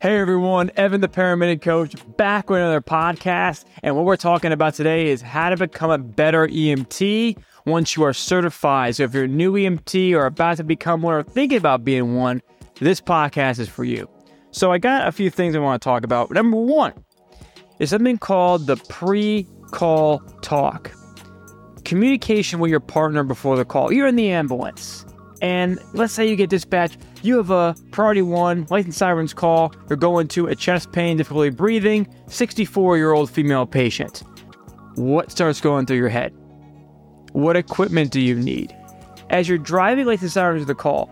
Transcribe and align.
Hey 0.00 0.16
everyone, 0.20 0.70
Evan 0.76 1.00
the 1.00 1.08
Paramedic 1.08 1.60
Coach 1.60 1.96
back 2.16 2.48
with 2.48 2.60
another 2.60 2.80
podcast. 2.80 3.64
And 3.82 3.96
what 3.96 4.04
we're 4.04 4.14
talking 4.14 4.52
about 4.52 4.74
today 4.74 5.08
is 5.08 5.20
how 5.20 5.50
to 5.50 5.56
become 5.56 5.90
a 5.90 5.98
better 5.98 6.46
EMT 6.46 7.36
once 7.66 7.96
you 7.96 8.04
are 8.04 8.12
certified. 8.12 8.94
So 8.94 9.02
if 9.02 9.12
you're 9.12 9.24
a 9.24 9.26
new 9.26 9.54
EMT 9.54 10.12
or 10.12 10.26
about 10.26 10.58
to 10.58 10.62
become 10.62 11.02
one 11.02 11.14
or 11.14 11.24
thinking 11.24 11.58
about 11.58 11.84
being 11.84 12.14
one, 12.14 12.42
this 12.78 13.00
podcast 13.00 13.58
is 13.58 13.68
for 13.68 13.82
you. 13.82 14.08
So 14.52 14.70
I 14.70 14.78
got 14.78 15.08
a 15.08 15.10
few 15.10 15.30
things 15.30 15.56
I 15.56 15.58
want 15.58 15.82
to 15.82 15.84
talk 15.84 16.04
about. 16.04 16.30
Number 16.30 16.58
one 16.58 16.92
is 17.80 17.90
something 17.90 18.18
called 18.18 18.68
the 18.68 18.76
pre 18.76 19.48
call 19.72 20.20
talk 20.42 20.92
communication 21.84 22.60
with 22.60 22.70
your 22.70 22.78
partner 22.78 23.24
before 23.24 23.56
the 23.56 23.64
call. 23.64 23.92
You're 23.92 24.06
in 24.06 24.14
the 24.14 24.30
ambulance. 24.30 25.04
And 25.40 25.78
let's 25.92 26.12
say 26.12 26.28
you 26.28 26.36
get 26.36 26.50
dispatched, 26.50 26.98
you 27.22 27.36
have 27.36 27.50
a 27.50 27.76
priority 27.90 28.22
one 28.22 28.66
lights 28.70 28.86
and 28.86 28.94
sirens 28.94 29.32
call. 29.32 29.72
You're 29.88 29.96
going 29.96 30.28
to 30.28 30.46
a 30.48 30.54
chest 30.54 30.92
pain, 30.92 31.16
difficulty 31.16 31.50
breathing, 31.50 32.08
64 32.26 32.96
year 32.96 33.12
old 33.12 33.30
female 33.30 33.66
patient. 33.66 34.22
What 34.96 35.30
starts 35.30 35.60
going 35.60 35.86
through 35.86 35.98
your 35.98 36.08
head? 36.08 36.32
What 37.32 37.56
equipment 37.56 38.10
do 38.10 38.20
you 38.20 38.34
need? 38.34 38.74
As 39.30 39.48
you're 39.48 39.58
driving 39.58 40.06
lights 40.06 40.22
and 40.22 40.30
sirens 40.30 40.62
to 40.62 40.66
the 40.66 40.74
call, 40.74 41.06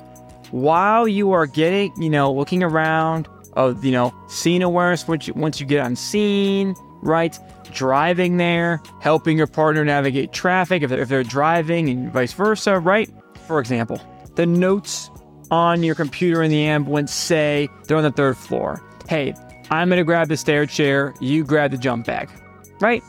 while 0.50 1.06
you 1.06 1.32
are 1.32 1.46
getting, 1.46 1.92
you 2.00 2.10
know, 2.10 2.32
looking 2.32 2.62
around, 2.62 3.28
of 3.56 3.84
you 3.84 3.92
know, 3.92 4.14
scene 4.28 4.62
awareness 4.62 5.08
once 5.08 5.26
you, 5.26 5.34
once 5.34 5.60
you 5.60 5.66
get 5.66 5.80
on 5.80 5.96
scene, 5.96 6.74
right? 7.02 7.38
Driving 7.72 8.36
there, 8.36 8.80
helping 9.00 9.36
your 9.36 9.46
partner 9.46 9.84
navigate 9.84 10.32
traffic 10.32 10.82
if 10.82 10.90
they're, 10.90 11.00
if 11.00 11.08
they're 11.08 11.24
driving 11.24 11.88
and 11.88 12.12
vice 12.12 12.32
versa, 12.32 12.78
right? 12.78 13.10
For 13.46 13.58
example, 13.58 14.00
the 14.36 14.46
notes 14.46 15.10
on 15.50 15.82
your 15.82 15.94
computer 15.94 16.42
in 16.42 16.50
the 16.50 16.62
ambulance 16.62 17.12
say 17.12 17.68
they're 17.84 17.96
on 17.96 18.02
the 18.02 18.12
third 18.12 18.36
floor. 18.36 18.82
Hey, 19.08 19.34
I'm 19.70 19.88
gonna 19.88 20.04
grab 20.04 20.28
the 20.28 20.36
stair 20.36 20.66
chair, 20.66 21.14
you 21.20 21.44
grab 21.44 21.72
the 21.72 21.78
jump 21.78 22.06
bag, 22.06 22.30
right? 22.80 23.02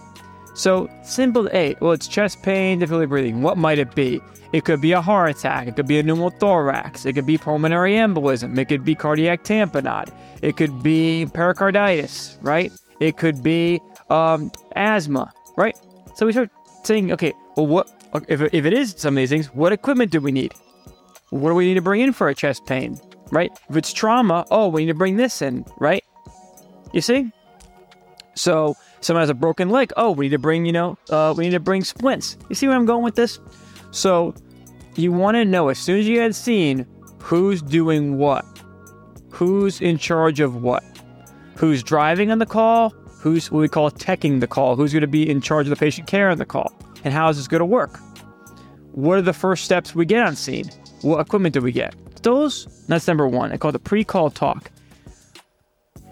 So 0.55 0.89
simple. 1.03 1.47
Hey, 1.47 1.75
well, 1.79 1.91
it's 1.91 2.07
chest 2.07 2.41
pain, 2.41 2.79
difficulty 2.79 3.05
breathing. 3.05 3.43
What 3.43 3.57
might 3.57 3.77
it 3.77 3.93
be? 3.93 4.19
It 4.53 4.65
could 4.65 4.81
be 4.81 4.93
a 4.93 5.01
heart 5.01 5.29
attack. 5.29 5.67
It 5.67 5.75
could 5.75 5.87
be 5.87 5.99
a 5.99 6.03
pneumothorax. 6.03 7.05
It 7.05 7.13
could 7.13 7.27
be 7.27 7.37
pulmonary 7.37 7.93
embolism. 7.93 8.57
It 8.57 8.65
could 8.65 8.83
be 8.83 8.95
cardiac 8.95 9.43
tamponade. 9.43 10.09
It 10.41 10.57
could 10.57 10.81
be 10.81 11.27
pericarditis, 11.31 12.39
right? 12.41 12.71
It 12.99 13.17
could 13.17 13.43
be 13.43 13.79
um, 14.09 14.51
asthma, 14.75 15.31
right? 15.57 15.77
So 16.15 16.25
we 16.25 16.31
start 16.31 16.49
saying, 16.83 17.11
okay, 17.11 17.33
well, 17.55 17.67
what 17.67 17.91
if, 18.27 18.41
if 18.41 18.65
it 18.65 18.73
is 18.73 18.95
some 18.97 19.15
of 19.15 19.21
these 19.21 19.29
things? 19.29 19.53
What 19.53 19.73
equipment 19.73 20.11
do 20.11 20.21
we 20.21 20.31
need? 20.31 20.53
What 21.29 21.49
do 21.49 21.55
we 21.55 21.65
need 21.65 21.75
to 21.75 21.81
bring 21.81 22.01
in 22.01 22.13
for 22.13 22.29
a 22.29 22.35
chest 22.35 22.65
pain, 22.65 22.99
right? 23.31 23.51
If 23.69 23.75
it's 23.75 23.91
trauma, 23.91 24.45
oh, 24.49 24.69
we 24.69 24.81
need 24.85 24.91
to 24.91 24.97
bring 24.97 25.17
this 25.17 25.41
in, 25.41 25.65
right? 25.79 26.03
You 26.93 27.01
see? 27.01 27.31
So 28.35 28.75
someone 29.01 29.21
has 29.21 29.29
a 29.29 29.33
broken 29.33 29.69
leg. 29.69 29.91
Oh, 29.97 30.11
we 30.11 30.25
need 30.25 30.31
to 30.31 30.39
bring, 30.39 30.65
you 30.65 30.71
know, 30.71 30.97
uh, 31.09 31.33
we 31.35 31.45
need 31.45 31.51
to 31.51 31.59
bring 31.59 31.83
splints. 31.83 32.37
You 32.49 32.55
see 32.55 32.67
where 32.67 32.77
I'm 32.77 32.85
going 32.85 33.03
with 33.03 33.15
this? 33.15 33.39
So 33.91 34.33
you 34.95 35.11
want 35.11 35.35
to 35.35 35.45
know 35.45 35.69
as 35.69 35.79
soon 35.79 35.99
as 35.99 36.07
you 36.07 36.19
had 36.19 36.33
seen 36.35 36.85
who's 37.19 37.61
doing 37.61 38.17
what, 38.17 38.45
who's 39.29 39.81
in 39.81 39.97
charge 39.97 40.39
of 40.39 40.61
what, 40.61 40.83
who's 41.55 41.83
driving 41.83 42.31
on 42.31 42.39
the 42.39 42.45
call, 42.45 42.91
who's 43.19 43.51
what 43.51 43.59
we 43.59 43.67
call 43.67 43.91
teching 43.91 44.39
the 44.39 44.47
call, 44.47 44.75
who's 44.75 44.93
going 44.93 45.01
to 45.01 45.07
be 45.07 45.29
in 45.29 45.41
charge 45.41 45.65
of 45.65 45.71
the 45.71 45.75
patient 45.75 46.07
care 46.07 46.29
on 46.29 46.37
the 46.37 46.45
call, 46.45 46.71
and 47.03 47.13
how 47.13 47.27
is 47.29 47.37
this 47.37 47.47
going 47.47 47.59
to 47.59 47.65
work? 47.65 47.99
What 48.93 49.17
are 49.17 49.23
the 49.23 49.33
first 49.33 49.65
steps 49.65 49.93
we 49.93 50.05
get 50.05 50.25
on 50.25 50.35
scene? 50.35 50.69
What 51.01 51.19
equipment 51.19 51.53
do 51.53 51.61
we 51.61 51.71
get? 51.71 51.95
Those, 52.23 52.85
that's 52.87 53.07
number 53.07 53.27
one. 53.27 53.51
I 53.51 53.57
call 53.57 53.69
it 53.69 53.73
the 53.73 53.79
pre 53.79 54.03
call 54.03 54.29
talk. 54.29 54.71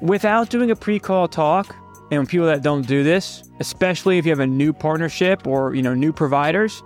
Without 0.02 0.50
doing 0.50 0.72
a 0.72 0.75
pre 0.75 1.00
call 1.00 1.28
talk, 1.28 1.75
and 2.11 2.28
people 2.28 2.45
that 2.45 2.61
don't 2.61 2.86
do 2.88 3.03
this, 3.03 3.44
especially 3.59 4.17
if 4.17 4.25
you 4.25 4.31
have 4.31 4.39
a 4.39 4.47
new 4.47 4.72
partnership 4.73 5.47
or 5.47 5.73
you 5.75 5.81
know 5.81 5.94
new 5.94 6.13
providers, 6.13 6.83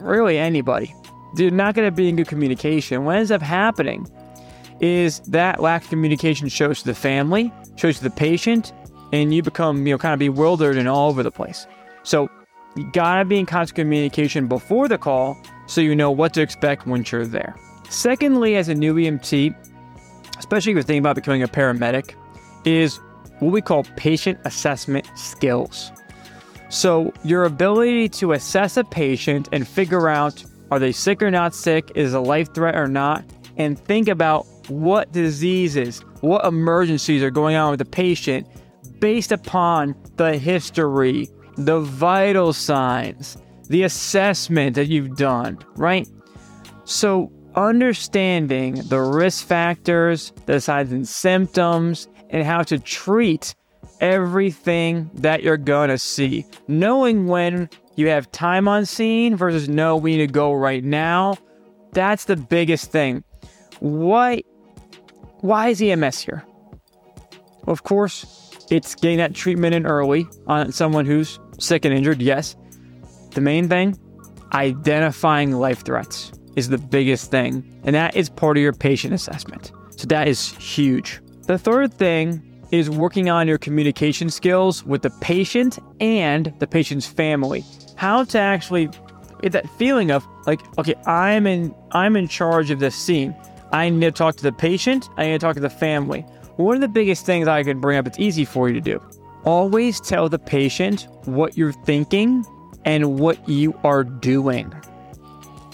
really 0.00 0.38
anybody, 0.38 0.94
they're 1.36 1.50
not 1.50 1.74
going 1.74 1.86
to 1.86 1.94
be 1.94 2.08
in 2.08 2.16
good 2.16 2.28
communication. 2.28 3.04
What 3.04 3.16
ends 3.16 3.30
up 3.30 3.42
happening 3.42 4.06
is 4.80 5.20
that 5.20 5.60
lack 5.60 5.84
of 5.84 5.88
communication 5.88 6.48
shows 6.48 6.80
to 6.80 6.86
the 6.86 6.94
family, 6.94 7.52
shows 7.76 7.98
to 7.98 8.04
the 8.04 8.10
patient, 8.10 8.72
and 9.12 9.32
you 9.32 9.42
become 9.42 9.86
you 9.86 9.94
know 9.94 9.98
kind 9.98 10.12
of 10.12 10.18
bewildered 10.18 10.76
and 10.76 10.88
all 10.88 11.08
over 11.08 11.22
the 11.22 11.30
place. 11.30 11.66
So 12.02 12.28
you 12.74 12.90
gotta 12.92 13.24
be 13.24 13.38
in 13.38 13.46
constant 13.46 13.76
communication 13.76 14.48
before 14.48 14.88
the 14.88 14.98
call 14.98 15.36
so 15.66 15.80
you 15.80 15.94
know 15.94 16.10
what 16.10 16.34
to 16.34 16.42
expect 16.42 16.86
once 16.86 17.12
you're 17.12 17.26
there. 17.26 17.56
Secondly, 17.88 18.56
as 18.56 18.68
a 18.68 18.74
new 18.74 18.94
EMT, 18.94 19.54
especially 20.38 20.72
if 20.72 20.76
you're 20.76 20.82
thinking 20.82 21.02
about 21.02 21.16
becoming 21.16 21.42
a 21.42 21.48
paramedic, 21.48 22.14
is 22.64 22.98
what 23.38 23.52
we 23.52 23.60
call 23.60 23.84
patient 23.96 24.38
assessment 24.44 25.08
skills. 25.14 25.92
So, 26.68 27.12
your 27.22 27.44
ability 27.44 28.08
to 28.10 28.32
assess 28.32 28.76
a 28.76 28.82
patient 28.82 29.48
and 29.52 29.68
figure 29.68 30.08
out 30.08 30.44
are 30.70 30.78
they 30.78 30.92
sick 30.92 31.22
or 31.22 31.30
not 31.30 31.54
sick, 31.54 31.92
is 31.94 32.14
a 32.14 32.20
life 32.20 32.52
threat 32.52 32.74
or 32.74 32.88
not, 32.88 33.24
and 33.56 33.78
think 33.78 34.08
about 34.08 34.46
what 34.68 35.12
diseases, 35.12 36.00
what 36.20 36.44
emergencies 36.44 37.22
are 37.22 37.30
going 37.30 37.56
on 37.56 37.70
with 37.70 37.78
the 37.78 37.84
patient 37.84 38.46
based 38.98 39.30
upon 39.30 39.94
the 40.16 40.36
history, 40.36 41.28
the 41.56 41.80
vital 41.80 42.52
signs, 42.52 43.36
the 43.68 43.82
assessment 43.82 44.76
that 44.76 44.86
you've 44.86 45.16
done, 45.16 45.58
right? 45.76 46.08
So, 46.84 47.32
understanding 47.54 48.74
the 48.88 49.00
risk 49.00 49.46
factors, 49.46 50.32
the 50.46 50.60
signs 50.60 50.92
and 50.92 51.08
symptoms, 51.08 52.08
and 52.30 52.44
how 52.44 52.62
to 52.62 52.78
treat 52.78 53.54
everything 54.00 55.10
that 55.14 55.42
you're 55.42 55.56
gonna 55.56 55.98
see. 55.98 56.44
Knowing 56.68 57.26
when 57.26 57.68
you 57.96 58.08
have 58.08 58.30
time 58.30 58.68
on 58.68 58.84
scene 58.84 59.36
versus 59.36 59.68
no, 59.68 59.96
we 59.96 60.16
need 60.16 60.26
to 60.26 60.32
go 60.32 60.52
right 60.52 60.84
now. 60.84 61.36
That's 61.92 62.24
the 62.24 62.36
biggest 62.36 62.92
thing. 62.92 63.24
Why 63.80 64.42
why 65.40 65.68
is 65.68 65.80
EMS 65.80 66.20
here? 66.20 66.44
Of 67.66 67.82
course, 67.82 68.66
it's 68.70 68.94
getting 68.94 69.18
that 69.18 69.34
treatment 69.34 69.74
in 69.74 69.86
early 69.86 70.26
on 70.46 70.72
someone 70.72 71.06
who's 71.06 71.38
sick 71.58 71.84
and 71.84 71.94
injured, 71.94 72.20
yes. 72.20 72.56
The 73.36 73.42
main 73.42 73.68
thing, 73.68 73.98
identifying 74.54 75.52
life 75.52 75.84
threats 75.84 76.32
is 76.56 76.70
the 76.70 76.78
biggest 76.78 77.30
thing, 77.30 77.82
and 77.84 77.94
that 77.94 78.16
is 78.16 78.30
part 78.30 78.56
of 78.56 78.62
your 78.62 78.72
patient 78.72 79.12
assessment. 79.12 79.72
So 79.90 80.06
that 80.06 80.26
is 80.26 80.52
huge. 80.52 81.20
The 81.42 81.58
third 81.58 81.92
thing 81.92 82.64
is 82.70 82.88
working 82.88 83.28
on 83.28 83.46
your 83.46 83.58
communication 83.58 84.30
skills 84.30 84.86
with 84.86 85.02
the 85.02 85.10
patient 85.20 85.78
and 86.00 86.50
the 86.60 86.66
patient's 86.66 87.06
family. 87.06 87.62
How 87.96 88.24
to 88.24 88.38
actually 88.38 88.88
get 89.42 89.52
that 89.52 89.68
feeling 89.76 90.10
of 90.10 90.26
like, 90.46 90.62
okay, 90.78 90.94
I'm 91.04 91.46
in 91.46 91.74
I'm 91.92 92.16
in 92.16 92.28
charge 92.28 92.70
of 92.70 92.80
this 92.80 92.96
scene. 92.96 93.36
I 93.70 93.90
need 93.90 94.00
to 94.00 94.12
talk 94.12 94.36
to 94.36 94.42
the 94.44 94.52
patient, 94.52 95.10
I 95.18 95.26
need 95.26 95.32
to 95.32 95.38
talk 95.40 95.56
to 95.56 95.60
the 95.60 95.68
family. 95.68 96.22
One 96.56 96.74
of 96.74 96.80
the 96.80 96.88
biggest 96.88 97.26
things 97.26 97.48
I 97.48 97.62
can 97.64 97.82
bring 97.82 97.98
up 97.98 98.06
it's 98.06 98.18
easy 98.18 98.46
for 98.46 98.68
you 98.68 98.74
to 98.76 98.80
do. 98.80 98.98
Always 99.44 100.00
tell 100.00 100.30
the 100.30 100.38
patient 100.38 101.06
what 101.26 101.58
you're 101.58 101.74
thinking 101.84 102.46
and 102.86 103.20
what 103.20 103.46
you 103.46 103.78
are 103.84 104.04
doing 104.04 104.72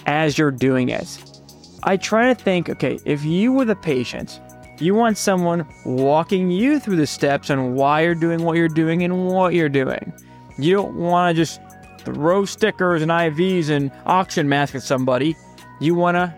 as 0.06 0.36
you're 0.36 0.50
doing 0.50 0.88
it. 0.88 1.40
I 1.84 1.96
try 1.96 2.26
to 2.26 2.34
think, 2.34 2.68
okay, 2.68 2.98
if 3.04 3.24
you 3.24 3.52
were 3.52 3.64
the 3.64 3.76
patient 3.76 4.40
you 4.82 4.94
want 4.94 5.16
someone 5.16 5.64
walking 5.84 6.50
you 6.50 6.80
through 6.80 6.96
the 6.96 7.06
steps 7.06 7.50
on 7.50 7.74
why 7.74 8.00
you're 8.02 8.16
doing 8.16 8.42
what 8.42 8.56
you're 8.56 8.68
doing 8.68 9.04
and 9.04 9.28
what 9.28 9.54
you're 9.54 9.68
doing. 9.68 10.12
You 10.58 10.74
don't 10.74 10.96
want 10.96 11.36
to 11.36 11.40
just 11.40 11.60
throw 11.98 12.44
stickers 12.44 13.00
and 13.00 13.10
IVs 13.10 13.70
and 13.70 13.92
oxygen 14.06 14.48
masks 14.48 14.74
at 14.74 14.82
somebody. 14.82 15.36
You 15.80 15.94
want 15.94 16.16
to, 16.16 16.34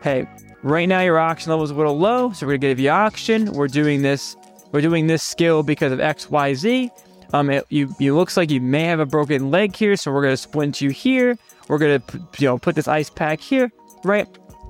hey, 0.00 0.28
right 0.62 0.88
now 0.88 1.00
your 1.00 1.18
oxygen 1.18 1.50
level 1.50 1.64
is 1.64 1.70
a 1.70 1.74
little 1.74 1.98
low, 1.98 2.32
so 2.32 2.46
we're 2.46 2.52
gonna 2.52 2.74
give 2.74 2.80
you 2.80 2.90
oxygen. 2.90 3.52
We're 3.52 3.68
doing 3.68 4.02
this. 4.02 4.36
We're 4.70 4.80
doing 4.80 5.08
this 5.08 5.22
skill 5.22 5.62
because 5.62 5.92
of 5.92 6.00
X, 6.00 6.30
Y, 6.30 6.54
Z. 6.54 6.90
Um, 7.32 7.50
it, 7.50 7.64
you, 7.70 7.94
you 7.98 8.14
looks 8.14 8.36
like 8.36 8.50
you 8.50 8.60
may 8.60 8.84
have 8.84 9.00
a 9.00 9.06
broken 9.06 9.50
leg 9.50 9.74
here, 9.74 9.96
so 9.96 10.12
we're 10.12 10.22
gonna 10.22 10.36
splint 10.36 10.80
you 10.80 10.90
here. 10.90 11.38
We're 11.68 11.78
gonna, 11.78 12.02
you 12.38 12.46
know, 12.46 12.58
put 12.58 12.74
this 12.74 12.88
ice 12.88 13.10
pack 13.10 13.40
here, 13.40 13.72
right? 14.04 14.26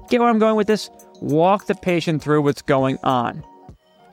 Get 0.09 0.21
where 0.21 0.29
I'm 0.29 0.39
going 0.39 0.57
with 0.57 0.67
this? 0.67 0.91
Walk 1.21 1.67
the 1.67 1.75
patient 1.75 2.23
through 2.23 2.43
what's 2.43 2.63
going 2.63 2.99
on. 3.03 3.45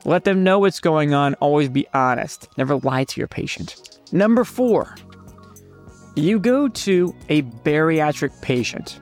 Let 0.04 0.24
them 0.24 0.42
know 0.42 0.58
what's 0.58 0.80
going 0.80 1.12
on. 1.12 1.34
Always 1.34 1.68
be 1.68 1.86
honest. 1.92 2.48
Never 2.56 2.76
lie 2.76 3.04
to 3.04 3.20
your 3.20 3.28
patient. 3.28 4.00
Number 4.12 4.44
four, 4.44 4.96
you 6.16 6.38
go 6.38 6.68
to 6.68 7.14
a 7.28 7.42
bariatric 7.42 8.40
patient. 8.42 8.98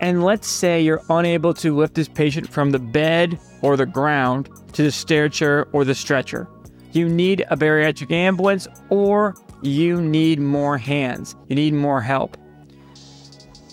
And 0.00 0.22
let's 0.22 0.46
say 0.46 0.80
you're 0.80 1.02
unable 1.10 1.54
to 1.54 1.74
lift 1.74 1.94
this 1.94 2.08
patient 2.08 2.48
from 2.48 2.70
the 2.70 2.78
bed 2.78 3.38
or 3.62 3.76
the 3.76 3.86
ground 3.86 4.48
to 4.74 4.82
the 4.82 4.92
stair 4.92 5.28
chair 5.28 5.66
or 5.72 5.84
the 5.84 5.94
stretcher. 5.94 6.48
You 6.92 7.08
need 7.08 7.44
a 7.50 7.56
bariatric 7.56 8.10
ambulance 8.10 8.66
or 8.88 9.34
you 9.62 10.00
need 10.00 10.40
more 10.40 10.78
hands. 10.78 11.36
You 11.48 11.56
need 11.56 11.74
more 11.74 12.00
help. 12.00 12.36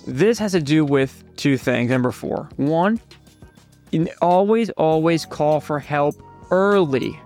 This 0.08 0.38
has 0.40 0.52
to 0.52 0.62
do 0.62 0.86
with 0.86 1.24
two 1.36 1.58
things. 1.58 1.90
Number 1.90 2.12
four. 2.12 2.50
One, 2.58 3.00
always, 4.22 4.70
always 4.72 5.26
call 5.26 5.60
for 5.60 5.80
help 5.80 6.16
early 6.52 7.20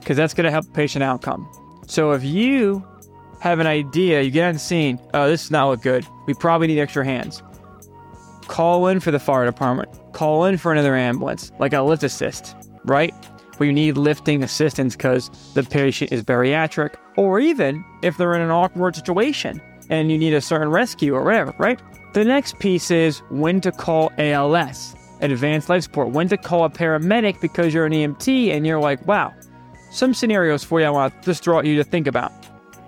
because 0.00 0.16
that's 0.16 0.34
going 0.34 0.44
to 0.44 0.50
help 0.50 0.72
patient 0.72 1.02
outcome. 1.02 1.48
So 1.86 2.12
if 2.12 2.24
you 2.24 2.86
have 3.40 3.58
an 3.58 3.66
idea, 3.66 4.22
you 4.22 4.30
get 4.30 4.46
on 4.46 4.54
the 4.54 4.58
scene, 4.58 5.00
oh, 5.14 5.28
this 5.28 5.44
is 5.44 5.50
not 5.50 5.68
look 5.68 5.82
good. 5.82 6.06
We 6.26 6.34
probably 6.34 6.68
need 6.68 6.80
extra 6.80 7.04
hands. 7.04 7.42
Call 8.42 8.86
in 8.88 9.00
for 9.00 9.10
the 9.10 9.18
fire 9.18 9.44
department. 9.44 9.88
Call 10.12 10.44
in 10.44 10.56
for 10.56 10.72
another 10.72 10.94
ambulance, 10.94 11.50
like 11.58 11.72
a 11.72 11.82
lift 11.82 12.02
assist, 12.02 12.54
right? 12.84 13.12
Where 13.56 13.66
you 13.66 13.72
need 13.72 13.96
lifting 13.96 14.42
assistance 14.42 14.96
because 14.96 15.30
the 15.54 15.62
patient 15.62 16.12
is 16.12 16.22
bariatric, 16.22 16.94
or 17.16 17.40
even 17.40 17.84
if 18.02 18.16
they're 18.16 18.34
in 18.34 18.42
an 18.42 18.50
awkward 18.50 18.96
situation 18.96 19.60
and 19.88 20.10
you 20.10 20.18
need 20.18 20.34
a 20.34 20.40
certain 20.40 20.68
rescue 20.68 21.14
or 21.14 21.22
whatever, 21.22 21.54
right? 21.58 21.80
The 22.12 22.24
next 22.24 22.58
piece 22.58 22.90
is 22.90 23.18
when 23.30 23.60
to 23.60 23.72
call 23.72 24.10
ALS, 24.18 24.94
advanced 25.20 25.68
life 25.68 25.84
support, 25.84 26.10
when 26.10 26.28
to 26.28 26.36
call 26.36 26.64
a 26.64 26.70
paramedic 26.70 27.40
because 27.40 27.72
you're 27.72 27.86
an 27.86 27.92
EMT 27.92 28.50
and 28.50 28.66
you're 28.66 28.80
like, 28.80 29.06
wow, 29.06 29.34
some 29.90 30.14
scenarios 30.14 30.64
for 30.64 30.80
you 30.80 30.86
I 30.86 30.90
want 30.90 31.22
to 31.22 31.26
just 31.26 31.46
at 31.46 31.64
you 31.64 31.76
to 31.76 31.84
think 31.84 32.06
about. 32.06 32.32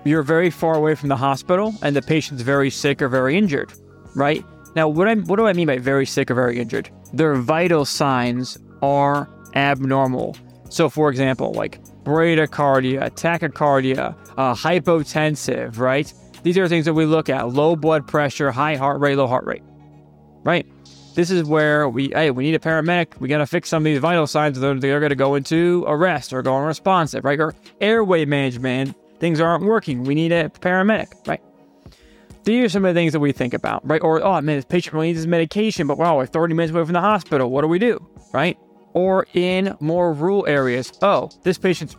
You're 0.04 0.22
very 0.22 0.50
far 0.50 0.74
away 0.74 0.94
from 0.94 1.08
the 1.08 1.16
hospital 1.16 1.74
and 1.82 1.94
the 1.94 2.02
patient's 2.02 2.42
very 2.42 2.70
sick 2.70 3.02
or 3.02 3.08
very 3.08 3.36
injured, 3.36 3.72
right? 4.14 4.44
Now, 4.74 4.88
what, 4.88 5.08
I, 5.08 5.14
what 5.14 5.36
do 5.36 5.46
I 5.46 5.52
mean 5.52 5.66
by 5.66 5.78
very 5.78 6.06
sick 6.06 6.30
or 6.30 6.34
very 6.34 6.58
injured? 6.58 6.90
Their 7.12 7.34
vital 7.34 7.84
signs 7.84 8.58
are 8.82 9.28
abnormal. 9.54 10.36
So, 10.68 10.88
for 10.88 11.10
example, 11.10 11.52
like 11.52 11.82
bradycardia, 12.04 13.10
tachycardia, 13.10 14.16
uh, 14.36 14.54
hypotensive, 14.54 15.78
right? 15.78 16.12
These 16.42 16.58
are 16.58 16.68
things 16.68 16.84
that 16.84 16.94
we 16.94 17.04
look 17.04 17.28
at 17.28 17.48
low 17.48 17.76
blood 17.76 18.06
pressure, 18.06 18.50
high 18.50 18.76
heart 18.76 19.00
rate, 19.00 19.16
low 19.16 19.26
heart 19.26 19.44
rate, 19.44 19.62
right? 20.44 20.66
This 21.14 21.30
is 21.30 21.44
where 21.44 21.88
we, 21.88 22.10
hey, 22.14 22.30
we 22.30 22.44
need 22.44 22.54
a 22.54 22.60
paramedic. 22.60 23.18
We 23.18 23.28
got 23.28 23.38
to 23.38 23.46
fix 23.46 23.68
some 23.68 23.82
of 23.82 23.84
these 23.84 23.98
vital 23.98 24.26
signs. 24.26 24.60
They're, 24.60 24.78
they're 24.78 25.00
going 25.00 25.10
to 25.10 25.16
go 25.16 25.34
into 25.34 25.84
arrest 25.88 26.32
or 26.32 26.42
go 26.42 26.56
unresponsive, 26.56 27.24
right? 27.24 27.40
Or 27.40 27.54
airway 27.80 28.24
management, 28.24 28.94
things 29.18 29.40
aren't 29.40 29.64
working. 29.64 30.04
We 30.04 30.14
need 30.14 30.32
a 30.32 30.48
paramedic, 30.48 31.26
right? 31.26 31.42
These 32.44 32.66
are 32.66 32.68
some 32.68 32.84
of 32.84 32.94
the 32.94 32.98
things 32.98 33.12
that 33.14 33.20
we 33.20 33.32
think 33.32 33.52
about, 33.52 33.86
right? 33.86 34.00
Or, 34.00 34.22
oh 34.22 34.40
man, 34.40 34.56
this 34.56 34.64
patient 34.64 34.94
really 34.94 35.08
needs 35.08 35.18
his 35.18 35.26
medication, 35.26 35.86
but 35.86 35.98
wow, 35.98 36.16
we're 36.16 36.26
30 36.26 36.54
minutes 36.54 36.72
away 36.72 36.84
from 36.84 36.92
the 36.92 37.00
hospital. 37.00 37.50
What 37.50 37.62
do 37.62 37.68
we 37.68 37.78
do, 37.78 38.06
right? 38.32 38.56
Or 38.98 39.28
in 39.32 39.76
more 39.78 40.12
rural 40.12 40.44
areas, 40.48 40.92
oh, 41.02 41.30
this 41.44 41.56
patient's 41.56 41.94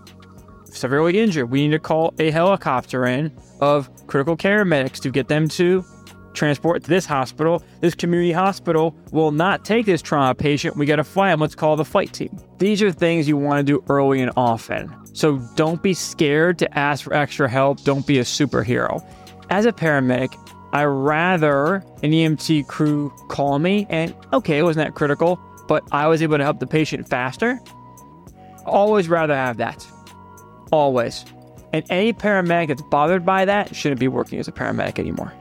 severely 0.66 1.18
injured. 1.18 1.50
We 1.50 1.66
need 1.66 1.72
to 1.72 1.80
call 1.80 2.14
a 2.20 2.30
helicopter 2.30 3.06
in 3.06 3.32
of 3.62 3.90
critical 4.08 4.36
care 4.36 4.66
medics 4.66 5.00
to 5.00 5.10
get 5.10 5.30
them 5.30 5.48
to 5.48 5.86
transport 6.34 6.84
to 6.84 6.90
this 6.90 7.06
hospital. 7.06 7.64
This 7.80 7.96
community 7.96 8.34
hospital 8.34 8.98
will 9.14 9.32
not 9.32 9.64
take 9.64 9.86
this 9.86 10.02
trauma 10.02 10.36
patient. 10.36 10.76
We 10.76 10.86
got 10.86 10.98
to 10.98 11.06
fly 11.06 11.30
them. 11.30 11.40
Let's 11.40 11.56
call 11.56 11.78
the 11.78 11.86
flight 11.86 12.12
team. 12.12 12.38
These 12.58 12.82
are 12.82 12.92
things 12.92 13.30
you 13.30 13.38
want 13.38 13.66
to 13.66 13.74
do 13.74 13.82
early 13.88 14.20
and 14.20 14.34
often. 14.36 14.94
So 15.14 15.38
don't 15.56 15.82
be 15.82 15.94
scared 15.94 16.60
to 16.60 16.78
ask 16.78 17.06
for 17.06 17.14
extra 17.14 17.48
help. 17.48 17.82
Don't 17.86 18.06
be 18.06 18.20
a 18.20 18.24
superhero. 18.24 19.02
As 19.50 19.66
a 19.66 19.72
paramedic, 19.72 20.36
I 20.74 20.84
rather 20.84 21.76
an 22.04 22.12
EMT 22.12 22.68
crew 22.68 23.14
call 23.30 23.58
me 23.58 23.88
and 23.90 24.14
okay, 24.34 24.62
wasn't 24.64 24.86
that 24.86 24.96
critical, 24.96 25.40
but 25.70 25.88
I 25.92 26.08
was 26.08 26.24
able 26.24 26.40
to 26.40 26.44
help 26.44 26.60
the 26.60 26.68
patient 26.68 27.08
faster. 27.08 27.60
Always 28.66 29.08
rather 29.08 29.36
have 29.36 29.58
that. 29.58 29.88
Always. 30.72 31.24
And 31.72 31.86
any 31.92 32.12
paramedic 32.12 32.70
that's 32.70 32.82
bothered 32.82 33.24
by 33.24 33.46
that 33.46 33.76
shouldn't 33.76 34.00
be 34.00 34.08
working 34.08 34.40
as 34.40 34.48
a 34.48 34.52
paramedic 34.52 34.98
anymore. 34.98 35.32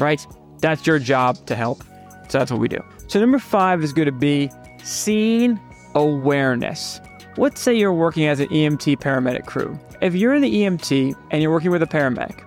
Right? 0.00 0.26
That's 0.58 0.84
your 0.84 0.98
job 0.98 1.46
to 1.46 1.54
help. 1.54 1.84
So 2.28 2.38
that's 2.38 2.50
what 2.50 2.58
we 2.58 2.66
do. 2.66 2.82
So 3.06 3.20
number 3.20 3.38
five 3.38 3.84
is 3.84 3.92
going 3.92 4.06
to 4.06 4.12
be 4.12 4.50
scene 4.82 5.60
awareness. 5.94 7.00
Let's 7.36 7.60
say 7.60 7.72
you're 7.72 7.94
working 7.94 8.26
as 8.26 8.40
an 8.40 8.48
EMT 8.48 8.98
paramedic 8.98 9.46
crew. 9.46 9.78
If 10.00 10.16
you're 10.16 10.34
in 10.34 10.42
the 10.42 10.52
EMT 10.52 11.14
and 11.30 11.40
you're 11.40 11.52
working 11.52 11.70
with 11.70 11.84
a 11.84 11.86
paramedic, 11.86 12.42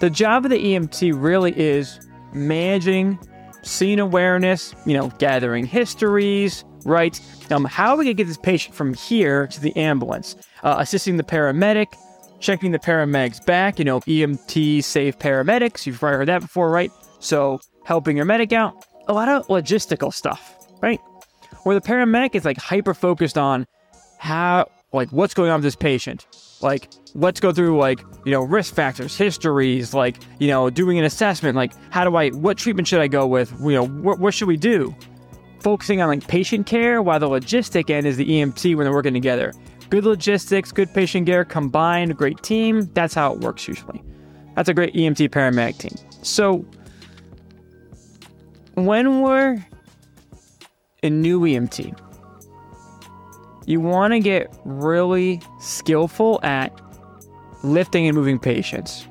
the 0.00 0.08
job 0.08 0.46
of 0.46 0.50
the 0.50 0.58
EMT 0.58 1.12
really 1.14 1.56
is 1.58 2.00
managing 2.32 3.18
scene 3.64 3.98
awareness, 3.98 4.74
you 4.86 4.96
know, 4.96 5.08
gathering 5.18 5.66
histories, 5.66 6.64
right? 6.84 7.20
Um, 7.50 7.64
how 7.64 7.90
are 7.90 7.96
we 7.96 8.04
gonna 8.04 8.14
get 8.14 8.26
this 8.26 8.36
patient 8.36 8.74
from 8.74 8.94
here 8.94 9.46
to 9.48 9.60
the 9.60 9.74
ambulance? 9.76 10.36
Uh, 10.62 10.76
assisting 10.78 11.16
the 11.16 11.22
paramedic, 11.22 11.94
checking 12.40 12.72
the 12.72 12.78
paramedic's 12.78 13.40
back, 13.40 13.78
you 13.78 13.84
know, 13.84 14.00
EMT 14.00 14.82
safe 14.84 15.18
paramedics. 15.18 15.86
You've 15.86 15.98
probably 15.98 16.18
heard 16.18 16.28
that 16.28 16.42
before, 16.42 16.70
right? 16.70 16.90
So 17.20 17.60
helping 17.84 18.16
your 18.16 18.26
medic 18.26 18.52
out, 18.52 18.84
a 19.08 19.12
lot 19.12 19.28
of 19.28 19.46
logistical 19.48 20.12
stuff, 20.12 20.56
right? 20.82 21.00
Where 21.62 21.78
the 21.78 21.86
paramedic 21.86 22.34
is 22.34 22.44
like 22.44 22.58
hyper 22.58 22.94
focused 22.94 23.38
on 23.38 23.66
how, 24.18 24.68
like, 24.92 25.10
what's 25.10 25.34
going 25.34 25.50
on 25.50 25.58
with 25.58 25.64
this 25.64 25.76
patient. 25.76 26.26
Like, 26.60 26.88
let's 27.14 27.38
go 27.38 27.52
through 27.52 27.78
like 27.78 28.00
you 28.24 28.32
know 28.32 28.42
risk 28.42 28.74
factors 28.74 29.16
histories 29.16 29.94
like 29.94 30.16
you 30.40 30.48
know 30.48 30.68
doing 30.68 30.98
an 30.98 31.04
assessment 31.04 31.56
like 31.56 31.72
how 31.90 32.02
do 32.04 32.16
i 32.16 32.30
what 32.30 32.58
treatment 32.58 32.88
should 32.88 33.00
i 33.00 33.06
go 33.08 33.26
with? 33.26 33.52
You 33.60 33.72
know 33.72 33.86
wh- 33.86 34.20
what 34.20 34.34
should 34.34 34.48
we 34.48 34.56
do? 34.56 34.94
Focusing 35.60 36.00
on 36.00 36.08
like 36.08 36.26
patient 36.26 36.66
care 36.66 37.00
while 37.00 37.18
the 37.18 37.28
logistic 37.28 37.88
end 37.88 38.06
is 38.06 38.16
the 38.16 38.26
emt 38.26 38.74
when 38.74 38.84
they're 38.84 38.92
working 38.92 39.14
together. 39.14 39.52
Good 39.90 40.04
logistics 40.04 40.72
good 40.72 40.92
patient 40.92 41.26
care 41.26 41.44
combined 41.44 42.16
great 42.16 42.42
team 42.42 42.90
that's 42.94 43.14
how 43.14 43.32
it 43.32 43.40
works 43.40 43.68
usually. 43.68 44.02
That's 44.56 44.68
a 44.68 44.74
great 44.74 44.94
emt 44.94 45.28
paramedic 45.28 45.78
team. 45.78 46.08
So 46.22 46.64
when 48.74 49.22
we're 49.22 49.64
a 51.04 51.10
new 51.10 51.40
emt 51.42 51.96
you 53.66 53.80
want 53.80 54.12
to 54.12 54.20
get 54.20 54.54
really 54.64 55.40
skillful 55.58 56.40
at 56.42 56.72
lifting 57.64 58.06
and 58.06 58.16
moving 58.16 58.38
patients, 58.38 59.06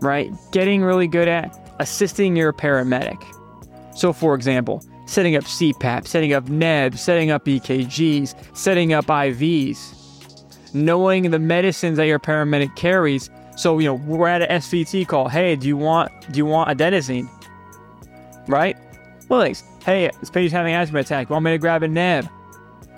right? 0.00 0.30
Getting 0.52 0.82
really 0.82 1.08
good 1.08 1.28
at 1.28 1.58
assisting 1.80 2.36
your 2.36 2.52
paramedic. 2.52 3.22
So, 3.96 4.12
for 4.12 4.34
example, 4.34 4.82
setting 5.06 5.36
up 5.36 5.44
CPAP, 5.44 6.06
setting 6.06 6.32
up 6.32 6.44
NEBs, 6.44 6.98
setting 6.98 7.30
up 7.30 7.44
EKGs, 7.44 8.56
setting 8.56 8.92
up 8.92 9.06
IVs, 9.06 10.74
knowing 10.74 11.30
the 11.30 11.38
medicines 11.38 11.96
that 11.96 12.06
your 12.06 12.18
paramedic 12.18 12.74
carries. 12.76 13.30
So, 13.56 13.78
you 13.78 13.86
know, 13.86 13.94
we're 13.94 14.28
at 14.28 14.42
an 14.42 14.60
SVT 14.60 15.06
call. 15.06 15.28
Hey, 15.28 15.56
do 15.56 15.66
you 15.68 15.76
want 15.76 16.10
do 16.32 16.38
you 16.38 16.46
want 16.46 16.76
adenosine? 16.76 17.28
Right? 18.48 18.76
Well, 19.28 19.40
thanks. 19.40 19.62
Hey, 19.84 20.10
this 20.20 20.30
patient's 20.30 20.52
having 20.52 20.74
asthma 20.74 21.00
attack. 21.00 21.30
Want 21.30 21.44
me 21.44 21.52
to 21.52 21.58
grab 21.58 21.82
a 21.82 21.88
NEB? 21.88 22.28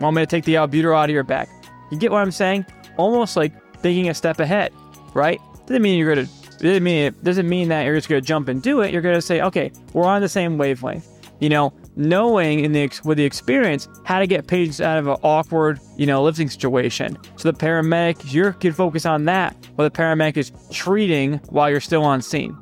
Want 0.01 0.17
me 0.17 0.23
to 0.23 0.27
take 0.27 0.45
the 0.45 0.55
albuterol 0.55 0.97
out 0.97 1.05
of 1.05 1.15
your 1.15 1.25
back? 1.25 1.49
You 1.91 1.99
get 1.99 2.11
what 2.11 2.19
I'm 2.19 2.33
saying? 2.33 2.67
Almost 2.97 3.37
like 3.37 3.53
thinking 3.81 4.09
a 4.09 4.15
step 4.15 4.41
ahead 4.41 4.73
right? 5.17 5.41
Doesn't 5.67 5.83
mean 5.83 5.99
you're 5.99 6.15
gonna. 6.15 6.29
Doesn't 6.59 6.85
mean 6.85 7.15
doesn't 7.23 7.49
mean 7.49 7.69
that 7.69 7.85
you're 7.85 7.97
just 7.97 8.09
gonna 8.09 8.21
jump 8.21 8.49
and 8.49 8.63
do 8.63 8.81
it. 8.81 8.93
You're 8.93 9.03
gonna 9.03 9.21
say, 9.21 9.41
okay, 9.43 9.73
we're 9.93 10.05
on 10.05 10.23
the 10.23 10.29
same 10.29 10.59
wavelength. 10.59 11.13
You 11.41 11.51
know, 11.51 11.75
knowing 11.97 12.61
in 12.61 12.73
the 12.73 12.91
with 13.05 13.19
the 13.19 13.25
experience 13.25 13.89
how 14.05 14.21
to 14.21 14.27
get 14.27 14.47
patients 14.47 14.81
out 14.81 14.99
of 14.99 15.07
an 15.07 15.17
awkward, 15.23 15.81
you 15.97 16.07
know, 16.07 16.23
lifting 16.23 16.49
situation. 16.49 17.19
So 17.37 17.51
the 17.51 17.59
paramedic, 17.59 18.33
you 18.33 18.53
can 18.53 18.73
focus 18.73 19.05
on 19.05 19.25
that, 19.27 19.55
while 19.75 19.89
the 19.89 19.95
paramedic 19.95 20.37
is 20.37 20.53
treating 20.71 21.35
while 21.51 21.69
you're 21.69 21.81
still 21.81 22.05
on 22.05 22.23
scene. 22.23 22.57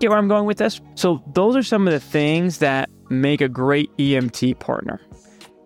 Get 0.00 0.08
where 0.08 0.18
I'm 0.18 0.28
going 0.28 0.46
with 0.46 0.58
this? 0.58 0.80
So 0.94 1.22
those 1.34 1.54
are 1.54 1.62
some 1.62 1.86
of 1.86 1.92
the 1.92 2.00
things 2.00 2.58
that 2.58 2.88
make 3.10 3.40
a 3.40 3.48
great 3.48 3.94
EMT 3.98 4.58
partner. 4.58 5.00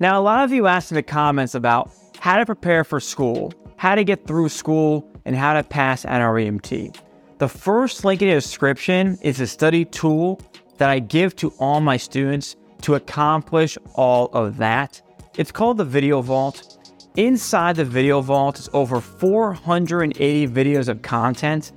Now, 0.01 0.21
a 0.21 0.23
lot 0.23 0.45
of 0.45 0.53
you 0.53 0.67
asked 0.67 0.91
in 0.91 0.97
the 0.97 1.03
comments 1.03 1.55
about 1.55 1.91
how 2.19 2.37
to 2.37 2.45
prepare 2.45 2.85
for 2.85 3.01
school, 3.01 3.53
how 3.77 3.95
to 3.95 4.05
get 4.05 4.27
through 4.27 4.49
school, 4.49 5.11
and 5.27 5.37
how 5.37 5.53
to 5.53 5.63
pass 5.63 6.07
NREMT. 6.07 6.97
The 7.39 7.49
first 7.49 8.05
link 8.05 8.23
in 8.23 8.29
the 8.29 8.35
description 8.35 9.19
is 9.21 9.41
a 9.41 9.47
study 9.47 9.85
tool 9.85 10.41
that 10.79 10.89
I 10.89 11.01
give 11.01 11.37
to 11.37 11.51
all 11.59 11.81
my 11.81 11.99
students 11.99 12.57
to 12.83 12.95
accomplish 12.95 13.77
all 13.95 14.27
of 14.33 14.57
that. 14.57 15.03
It's 15.37 15.53
called 15.53 15.77
the 15.77 15.85
Video 15.85 16.23
Vault. 16.23 16.79
Inside 17.17 17.77
the 17.77 17.85
Video 17.85 18.21
Vault 18.21 18.59
is 18.59 18.71
over 18.73 19.01
480 19.01 20.49
videos 20.49 20.89
of 20.89 21.03
content, 21.03 21.73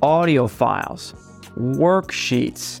audio 0.00 0.46
files, 0.46 1.14
worksheets, 1.58 2.80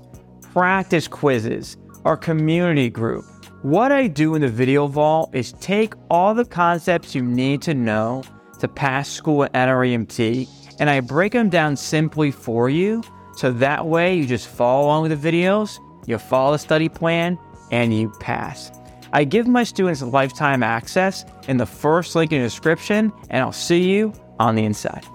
practice 0.52 1.08
quizzes, 1.08 1.76
our 2.04 2.16
community 2.16 2.88
group. 2.88 3.24
What 3.62 3.92
I 3.92 4.06
do 4.06 4.34
in 4.34 4.42
the 4.42 4.48
Video 4.48 4.86
Vault 4.86 5.30
is 5.34 5.52
take 5.54 5.94
all 6.10 6.34
the 6.34 6.44
concepts 6.44 7.14
you 7.14 7.22
need 7.22 7.62
to 7.62 7.74
know 7.74 8.22
to 8.64 8.68
pass 8.68 9.08
school 9.08 9.44
at 9.44 9.52
NREMT, 9.52 10.48
and 10.80 10.90
I 10.90 11.00
break 11.00 11.32
them 11.32 11.50
down 11.50 11.76
simply 11.76 12.30
for 12.30 12.68
you. 12.68 13.02
So 13.36 13.52
that 13.52 13.86
way 13.86 14.14
you 14.14 14.26
just 14.26 14.48
follow 14.48 14.86
along 14.86 15.08
with 15.08 15.20
the 15.20 15.32
videos, 15.32 15.78
you 16.06 16.18
follow 16.18 16.52
the 16.52 16.58
study 16.58 16.88
plan, 16.88 17.38
and 17.70 17.92
you 17.96 18.10
pass. 18.20 18.70
I 19.12 19.24
give 19.24 19.46
my 19.46 19.64
students 19.64 20.02
lifetime 20.02 20.62
access 20.62 21.24
in 21.46 21.56
the 21.56 21.66
first 21.66 22.16
link 22.16 22.32
in 22.32 22.40
the 22.40 22.46
description, 22.46 23.12
and 23.30 23.42
I'll 23.42 23.52
see 23.52 23.90
you 23.90 24.12
on 24.38 24.56
the 24.56 24.64
inside. 24.64 25.06